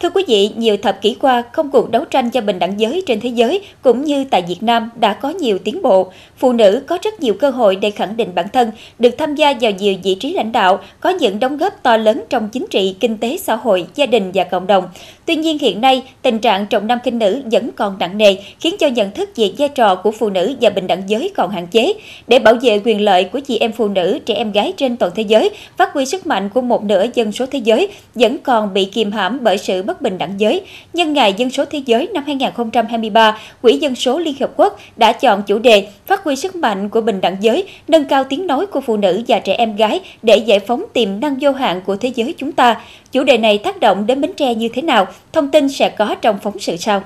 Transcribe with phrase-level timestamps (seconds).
[0.00, 3.02] Thưa quý vị, nhiều thập kỷ qua, công cuộc đấu tranh cho bình đẳng giới
[3.06, 6.12] trên thế giới cũng như tại Việt Nam đã có nhiều tiến bộ.
[6.36, 9.54] Phụ nữ có rất nhiều cơ hội để khẳng định bản thân, được tham gia
[9.60, 12.96] vào nhiều vị trí lãnh đạo, có những đóng góp to lớn trong chính trị,
[13.00, 14.84] kinh tế, xã hội, gia đình và cộng đồng.
[15.26, 18.74] Tuy nhiên hiện nay, tình trạng trọng nam khinh nữ vẫn còn nặng nề, khiến
[18.78, 21.66] cho nhận thức về vai trò của phụ nữ và bình đẳng giới còn hạn
[21.66, 21.92] chế.
[22.26, 25.12] Để bảo vệ quyền lợi của chị em phụ nữ, trẻ em gái trên toàn
[25.14, 28.74] thế giới, phát huy sức mạnh của một nửa dân số thế giới vẫn còn
[28.74, 30.62] bị kìm hãm bởi sự bất bình đẳng giới.
[30.92, 35.12] Nhân ngày dân số thế giới năm 2023, Quỹ Dân số Liên Hợp Quốc đã
[35.12, 38.66] chọn chủ đề phát huy sức mạnh của bình đẳng giới, nâng cao tiếng nói
[38.66, 41.96] của phụ nữ và trẻ em gái để giải phóng tiềm năng vô hạn của
[41.96, 42.80] thế giới chúng ta.
[43.12, 45.06] Chủ đề này tác động đến Bến Tre như thế nào?
[45.32, 47.02] Thông tin sẽ có trong phóng sự sau.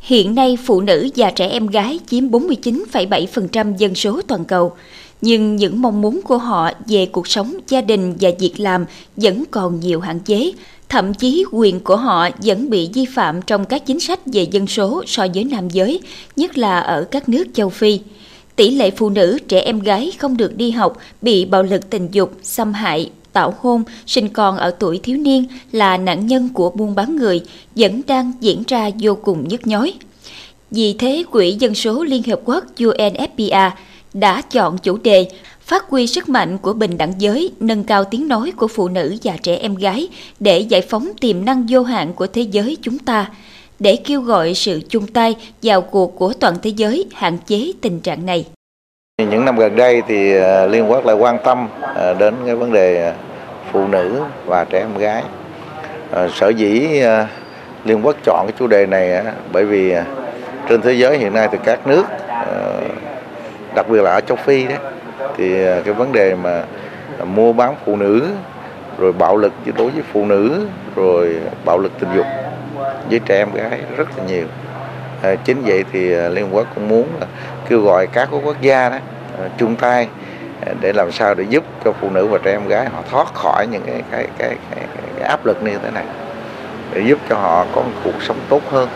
[0.00, 4.72] Hiện nay, phụ nữ và trẻ em gái chiếm 49,7% dân số toàn cầu.
[5.20, 8.84] Nhưng những mong muốn của họ về cuộc sống, gia đình và việc làm
[9.16, 10.52] vẫn còn nhiều hạn chế.
[10.88, 14.66] Thậm chí quyền của họ vẫn bị vi phạm trong các chính sách về dân
[14.66, 16.00] số so với nam giới,
[16.36, 18.00] nhất là ở các nước châu Phi.
[18.56, 22.08] Tỷ lệ phụ nữ, trẻ em gái không được đi học, bị bạo lực tình
[22.12, 26.70] dục, xâm hại, tảo hôn, sinh con ở tuổi thiếu niên là nạn nhân của
[26.70, 27.40] buôn bán người
[27.76, 29.92] vẫn đang diễn ra vô cùng nhức nhối.
[30.70, 33.70] Vì thế, Quỹ Dân số Liên Hợp Quốc UNFPA
[34.14, 35.28] đã chọn chủ đề
[35.66, 39.16] phát huy sức mạnh của bình đẳng giới, nâng cao tiếng nói của phụ nữ
[39.24, 40.08] và trẻ em gái
[40.40, 43.26] để giải phóng tiềm năng vô hạn của thế giới chúng ta,
[43.78, 48.00] để kêu gọi sự chung tay vào cuộc của toàn thế giới hạn chế tình
[48.00, 48.46] trạng này.
[49.18, 52.72] Những năm gần đây thì ờ, Liên Quốc lại quan tâm ờ, đến cái vấn
[52.72, 53.14] đề ờ,
[53.72, 55.22] phụ nữ và trẻ em gái.
[56.34, 56.88] Sở dĩ
[57.84, 59.94] Liên Quốc chọn cái chủ đề này bởi vì
[60.68, 62.04] trên thế giới hiện nay thì các nước
[63.74, 64.78] đặc biệt là ở châu Phi đấy
[65.36, 66.62] thì à, cái vấn đề mà
[67.24, 68.26] mua bán phụ nữ
[68.98, 72.26] rồi bạo lực đối với phụ nữ rồi bạo lực tình dục
[73.10, 74.46] với trẻ em gái rất là nhiều.
[75.22, 77.08] À, chính vậy thì à, liên quốc cũng muốn
[77.68, 78.96] kêu gọi các quốc gia đó
[79.42, 80.08] à, chung tay
[80.80, 83.66] để làm sao để giúp cho phụ nữ và trẻ em gái họ thoát khỏi
[83.66, 84.86] những cái cái cái, cái,
[85.18, 86.04] cái áp lực như thế này
[86.94, 88.88] để giúp cho họ có một cuộc sống tốt hơn.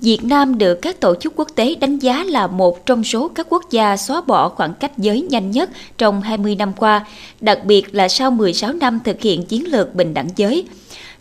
[0.00, 3.46] Việt Nam được các tổ chức quốc tế đánh giá là một trong số các
[3.50, 7.06] quốc gia xóa bỏ khoảng cách giới nhanh nhất trong 20 năm qua,
[7.40, 10.64] đặc biệt là sau 16 năm thực hiện chiến lược bình đẳng giới.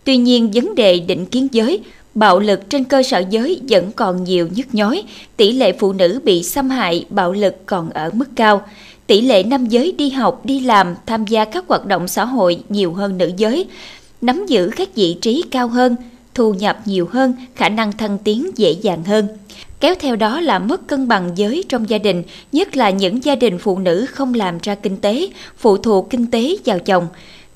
[0.04, 1.80] Tuy nhiên, vấn đề định kiến giới,
[2.14, 5.04] bạo lực trên cơ sở giới vẫn còn nhiều nhức nhối,
[5.38, 8.62] tỷ lệ phụ nữ bị xâm hại, bạo lực còn ở mức cao.
[9.08, 12.64] Tỷ lệ nam giới đi học, đi làm, tham gia các hoạt động xã hội
[12.70, 13.66] nhiều hơn nữ giới,
[14.22, 15.96] nắm giữ các vị trí cao hơn–
[16.40, 19.28] thu nhập nhiều hơn, khả năng thăng tiến dễ dàng hơn.
[19.80, 23.36] Kéo theo đó là mất cân bằng giới trong gia đình, nhất là những gia
[23.36, 27.08] đình phụ nữ không làm ra kinh tế, phụ thuộc kinh tế vào chồng.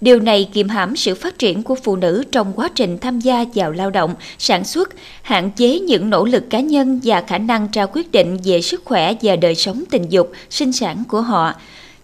[0.01, 3.45] Điều này kiềm hãm sự phát triển của phụ nữ trong quá trình tham gia
[3.55, 4.89] vào lao động, sản xuất,
[5.22, 8.81] hạn chế những nỗ lực cá nhân và khả năng ra quyết định về sức
[8.85, 11.53] khỏe và đời sống tình dục, sinh sản của họ,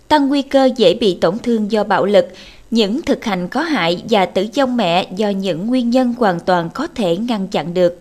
[0.08, 2.28] tăng nguy cơ dễ bị tổn thương do bạo lực,
[2.72, 6.70] những thực hành có hại và tử vong mẹ do những nguyên nhân hoàn toàn
[6.74, 8.00] có thể ngăn chặn được.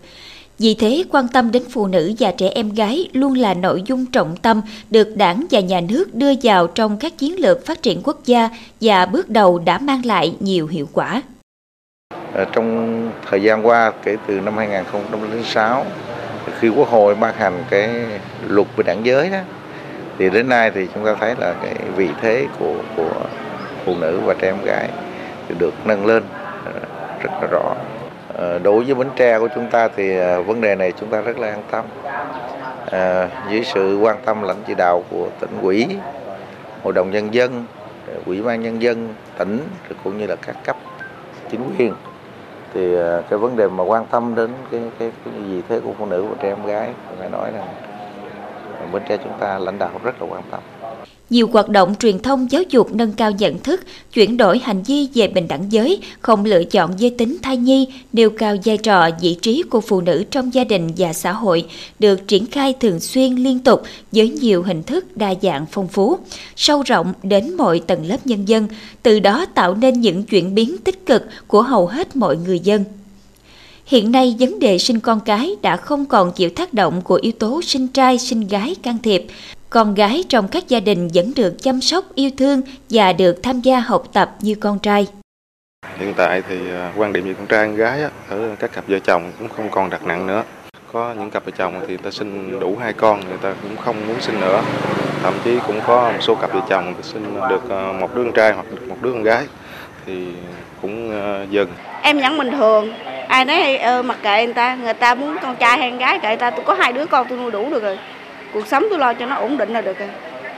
[0.59, 4.05] Vì thế, quan tâm đến phụ nữ và trẻ em gái luôn là nội dung
[4.05, 8.01] trọng tâm được đảng và nhà nước đưa vào trong các chiến lược phát triển
[8.03, 8.49] quốc gia
[8.81, 11.21] và bước đầu đã mang lại nhiều hiệu quả.
[12.33, 15.85] Ờ, trong thời gian qua, kể từ năm 2006,
[16.59, 17.89] khi Quốc hội ban hành cái
[18.47, 19.39] luật về đảng giới đó,
[20.17, 23.25] thì đến nay thì chúng ta thấy là cái vị thế của của
[23.89, 24.89] phụ nữ và trẻ em gái
[25.47, 26.23] thì được nâng lên
[26.65, 26.71] ờ,
[27.23, 27.75] rất là rõ.
[28.33, 31.21] Ờ, đối với bến tre của chúng ta thì ờ, vấn đề này chúng ta
[31.21, 31.85] rất là an tâm.
[32.91, 35.87] À, dưới sự quan tâm lãnh chỉ đạo của tỉnh ủy
[36.83, 37.65] hội đồng nhân dân
[38.25, 39.59] ủy ban nhân dân tỉnh
[40.03, 40.77] cũng như là các cấp
[41.51, 41.93] chính quyền
[42.73, 42.95] thì
[43.29, 46.23] cái vấn đề mà quan tâm đến cái cái, cái gì thế của phụ nữ
[46.23, 46.89] và trẻ em gái
[47.19, 47.67] phải nói rằng
[48.93, 50.59] bến tre chúng ta lãnh đạo rất là quan tâm
[51.29, 53.81] nhiều hoạt động truyền thông giáo dục nâng cao nhận thức,
[54.13, 57.87] chuyển đổi hành vi về bình đẳng giới, không lựa chọn giới tính thai nhi,
[58.13, 61.65] nêu cao vai trò vị trí của phụ nữ trong gia đình và xã hội
[61.99, 63.81] được triển khai thường xuyên liên tục
[64.11, 66.17] với nhiều hình thức đa dạng phong phú,
[66.55, 68.67] sâu rộng đến mọi tầng lớp nhân dân,
[69.03, 72.83] từ đó tạo nên những chuyển biến tích cực của hầu hết mọi người dân.
[73.85, 77.31] Hiện nay, vấn đề sinh con cái đã không còn chịu tác động của yếu
[77.31, 79.27] tố sinh trai, sinh gái can thiệp,
[79.69, 83.61] con gái trong các gia đình vẫn được chăm sóc yêu thương và được tham
[83.61, 85.07] gia học tập như con trai.
[85.97, 88.99] Hiện tại thì à, quan điểm về con trai con gái ở các cặp vợ
[88.99, 90.43] chồng cũng không còn đặt nặng nữa.
[90.93, 93.77] Có những cặp vợ chồng thì người ta sinh đủ hai con, người ta cũng
[93.77, 94.61] không muốn sinh nữa.
[95.23, 98.23] Thậm chí cũng có một số cặp vợ chồng thì sinh được à, một đứa
[98.23, 99.45] con trai hoặc được một đứa con gái.
[100.05, 100.27] Thì
[100.81, 101.11] cũng
[101.51, 101.69] dừng
[102.01, 102.93] em vẫn bình thường
[103.27, 106.19] ai nói ờ, mặc kệ người ta người ta muốn con trai hay con gái
[106.21, 107.99] kệ người ta tôi có hai đứa con tôi nuôi đủ được rồi
[108.53, 110.09] cuộc sống tôi lo cho nó ổn định là được rồi.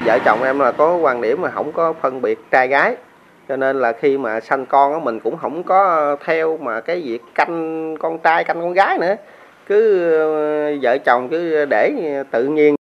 [0.06, 2.96] Vợ chồng em là có quan điểm mà không có phân biệt trai gái,
[3.50, 7.02] cho nên là khi mà sanh con á, mình cũng không có theo mà cái
[7.02, 9.16] việc canh con trai canh con gái nữa.
[9.68, 11.92] Cứ ờ, vợ chồng cứ để
[12.32, 12.76] tự nhiên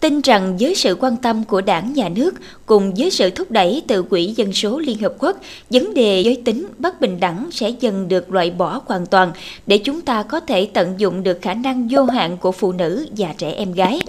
[0.00, 2.34] tin rằng với sự quan tâm của đảng nhà nước
[2.66, 5.36] cùng với sự thúc đẩy từ Quỹ Dân số Liên Hợp Quốc,
[5.70, 9.32] vấn đề giới tính bất bình đẳng sẽ dần được loại bỏ hoàn toàn
[9.66, 13.06] để chúng ta có thể tận dụng được khả năng vô hạn của phụ nữ
[13.16, 14.00] và trẻ em gái.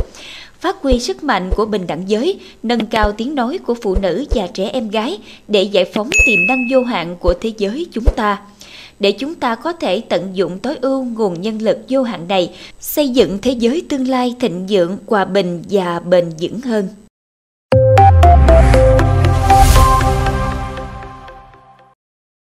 [0.60, 4.26] Phát huy sức mạnh của bình đẳng giới, nâng cao tiếng nói của phụ nữ
[4.30, 8.06] và trẻ em gái để giải phóng tiềm năng vô hạn của thế giới chúng
[8.16, 8.42] ta
[9.00, 12.52] để chúng ta có thể tận dụng tối ưu nguồn nhân lực vô hạn này,
[12.80, 16.88] xây dựng thế giới tương lai thịnh vượng, hòa bình và bền vững hơn.